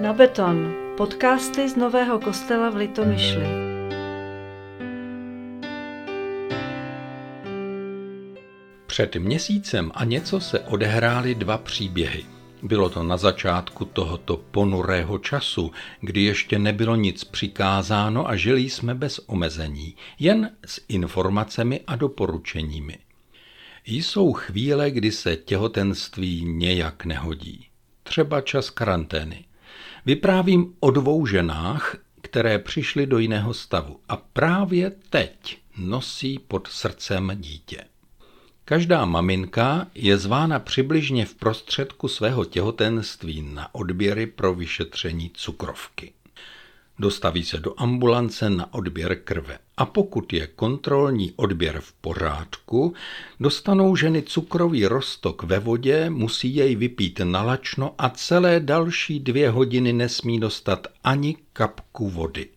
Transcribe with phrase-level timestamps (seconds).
[0.00, 0.74] Na beton.
[0.96, 3.46] Podcasty z Nového kostela v Litomyšli.
[8.86, 12.24] Před měsícem a něco se odehrály dva příběhy.
[12.62, 18.94] Bylo to na začátku tohoto ponurého času, kdy ještě nebylo nic přikázáno a žili jsme
[18.94, 22.98] bez omezení, jen s informacemi a doporučeními.
[23.86, 27.66] Jsou chvíle, kdy se těhotenství nějak nehodí.
[28.02, 29.44] Třeba čas karantény.
[30.06, 37.32] Vyprávím o dvou ženách, které přišly do jiného stavu a právě teď nosí pod srdcem
[37.34, 37.84] dítě.
[38.64, 46.12] Každá maminka je zvána přibližně v prostředku svého těhotenství na odběry pro vyšetření cukrovky.
[47.00, 52.94] Dostaví se do ambulance na odběr krve a pokud je kontrolní odběr v pořádku,
[53.40, 59.92] dostanou ženy cukrový roztok ve vodě, musí jej vypít nalačno a celé další dvě hodiny
[59.92, 62.48] nesmí dostat ani kapku vody.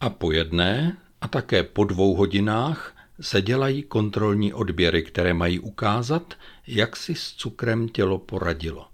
[0.00, 6.34] A po jedné a také po dvou hodinách se dělají kontrolní odběry, které mají ukázat,
[6.66, 8.89] jak si s cukrem tělo poradilo.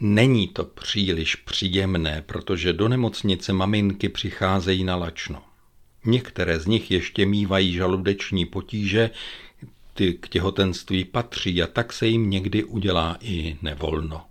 [0.00, 5.42] Není to příliš příjemné, protože do nemocnice maminky přicházejí na lačno.
[6.04, 9.10] Některé z nich ještě mývají žaludeční potíže,
[9.94, 14.24] ty k těhotenství patří a tak se jim někdy udělá i nevolno.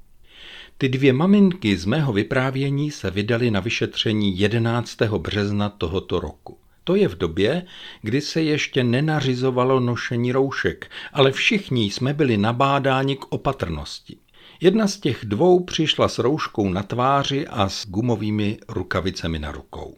[0.78, 5.02] Ty dvě maminky z mého vyprávění se vydaly na vyšetření 11.
[5.02, 6.58] března tohoto roku.
[6.84, 7.66] To je v době,
[8.02, 14.18] kdy se ještě nenařizovalo nošení roušek, ale všichni jsme byli nabádáni k opatrnosti.
[14.61, 19.97] Jedna z těch dvou přišla s rouškou na tváři a s gumovými rukavicemi na rukou.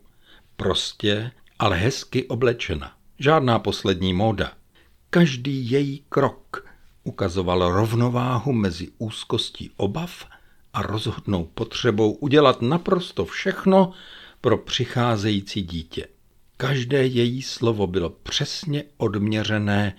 [0.56, 2.94] Prostě, ale hezky oblečena.
[3.20, 4.52] Žádná poslední móda.
[5.10, 6.66] Každý její krok
[7.04, 10.26] ukazoval rovnováhu mezi úzkostí obav
[10.74, 13.92] a rozhodnou potřebou udělat naprosto všechno
[14.42, 16.08] pro přicházející dítě.
[16.58, 19.96] Každé její slovo bylo přesně odměřené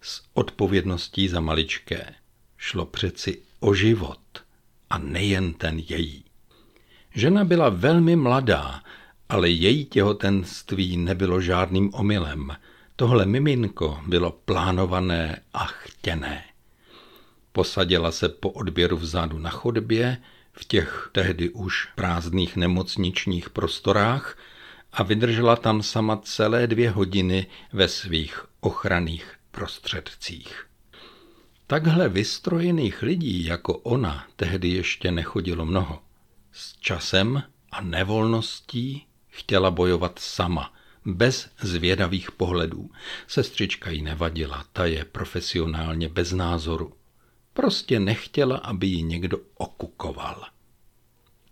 [0.00, 2.14] s odpovědností za maličké.
[2.58, 4.18] Šlo přeci o život
[4.90, 6.24] a nejen ten její.
[7.14, 8.82] Žena byla velmi mladá,
[9.28, 12.56] ale její těhotenství nebylo žádným omylem.
[12.96, 16.44] Tohle miminko bylo plánované a chtěné.
[17.52, 20.18] Posadila se po odběru vzadu na chodbě,
[20.52, 24.38] v těch tehdy už prázdných nemocničních prostorách
[24.92, 30.71] a vydržela tam sama celé dvě hodiny ve svých ochranných prostředcích.
[31.72, 36.02] Takhle vystrojených lidí jako ona tehdy ještě nechodilo mnoho.
[36.52, 40.74] S časem a nevolností chtěla bojovat sama,
[41.04, 42.90] bez zvědavých pohledů.
[43.26, 46.92] Sestřička jí nevadila, ta je profesionálně bez názoru.
[47.52, 50.44] Prostě nechtěla, aby ji někdo okukoval.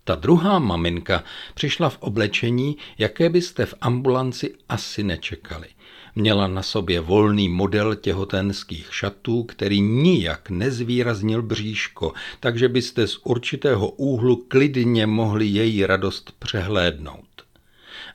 [0.03, 1.23] Ta druhá maminka
[1.53, 5.67] přišla v oblečení, jaké byste v ambulanci asi nečekali–
[6.15, 13.89] Měla na sobě volný model těhotenských šatů, který nijak nezvýraznil bříško, takže byste z určitého
[13.89, 17.25] úhlu klidně mohli její radost přehlédnout.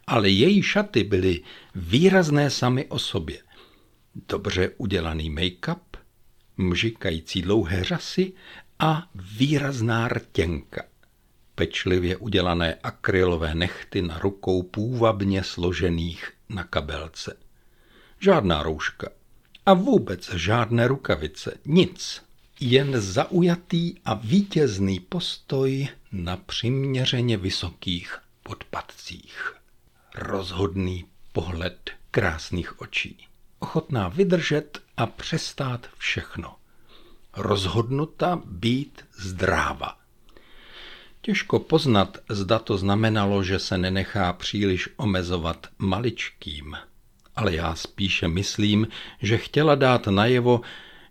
[0.07, 1.41] Ale její šaty byly
[1.75, 3.39] výrazné sami o sobě.
[4.28, 5.99] Dobře udělaný make-up,
[6.57, 8.33] mžikající dlouhé řasy
[8.78, 10.84] a výrazná rtěnka
[11.55, 17.46] pečlivě udělané akrylové nechty na rukou půvabně složených na kabelce
[18.26, 19.09] žádná rouška
[19.66, 22.22] a vůbec žádné rukavice, nic.
[22.60, 29.54] Jen zaujatý a vítězný postoj na přiměřeně vysokých podpadcích.
[30.15, 33.26] Rozhodný pohled krásných očí.
[33.59, 36.56] Ochotná vydržet a přestát všechno.
[37.36, 39.98] Rozhodnuta být zdráva.
[41.20, 46.76] Těžko poznat, zda to znamenalo, že se nenechá příliš omezovat maličkým,
[47.36, 48.88] ale já spíše myslím,
[49.22, 50.60] že chtěla dát najevo,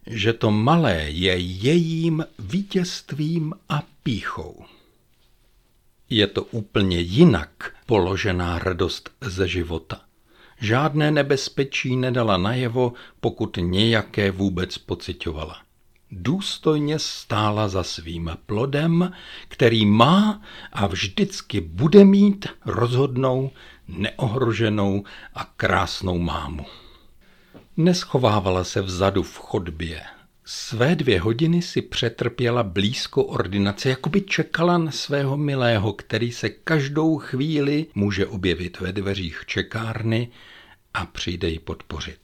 [0.08, 4.66] že to malé je jejím vítězstvím a píchou.
[6.10, 10.02] Je to úplně jinak položená radost ze života.
[10.62, 15.65] Žádné nebezpečí nedala najevo, pokud nějaké vůbec pocitovala.
[16.12, 19.12] Důstojně stála za svým plodem,
[19.48, 20.42] který má
[20.74, 23.52] a vždycky bude mít rozhodnou
[23.88, 25.04] neohroženou
[25.34, 26.66] a krásnou mámu.
[27.78, 30.02] Neschovávala se vzadu v chodbě.
[30.46, 36.50] Své dvě hodiny si přetrpěla blízko ordinace, jako by čekala na svého milého, který se
[36.50, 40.30] každou chvíli může objevit ve dveřích čekárny
[40.94, 42.20] a přijde ji podpořit.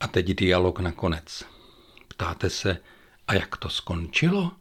[0.00, 1.44] A teď dialog nakonec.
[2.22, 2.78] Ptáte se,
[3.28, 4.52] a jak to skončilo?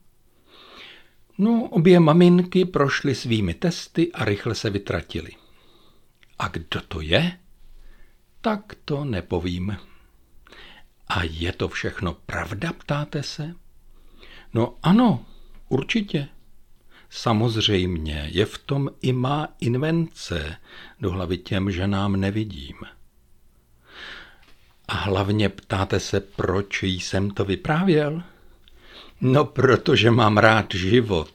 [1.38, 5.32] No, obě maminky prošly svými testy a rychle se vytratily.
[6.40, 7.40] A kdo to je?
[8.42, 9.78] Tak to nepovím.
[11.08, 13.56] A je to všechno pravda, ptáte se?
[14.54, 15.26] No ano,
[15.70, 16.28] určitě.
[17.10, 20.58] Samozřejmě je v tom i má invence,
[21.00, 22.76] do hlavy těm ženám nevidím.
[24.92, 28.24] A hlavně ptáte se, proč jsem to vyprávěl?
[29.22, 31.34] No, protože mám rád život.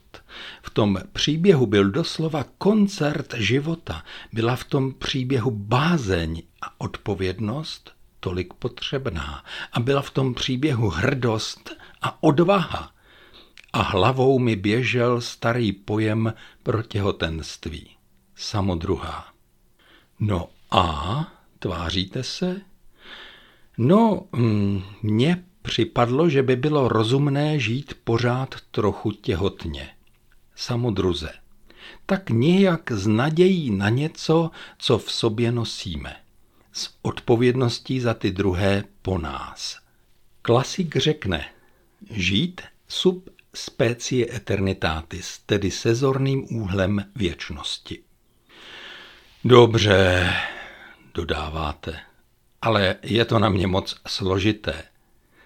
[0.63, 4.05] V tom příběhu byl doslova koncert života.
[4.33, 9.45] Byla v tom příběhu bázeň a odpovědnost tolik potřebná.
[9.73, 11.71] A byla v tom příběhu hrdost
[12.03, 12.91] a odvaha.
[13.73, 17.91] A hlavou mi běžel starý pojem pro těhotenství.
[18.35, 19.27] Samodruhá.
[20.21, 21.27] No a
[21.59, 22.61] tváříte se?
[23.79, 29.89] No, mm, mně připadlo, že by bylo rozumné žít pořád trochu těhotně.
[30.55, 31.33] Samodruze.
[32.07, 36.17] Tak nějak s nadějí na něco, co v sobě nosíme.
[36.73, 39.79] S odpovědností za ty druhé po nás.
[40.43, 41.45] Klasik řekne,
[42.11, 48.03] žít sub specie eternitatis, tedy sezorným úhlem věčnosti.
[49.45, 50.33] Dobře,
[51.15, 52.01] dodáváte,
[52.67, 54.83] ale je to na mě moc složité.